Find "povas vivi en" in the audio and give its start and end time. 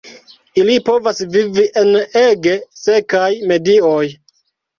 0.87-1.91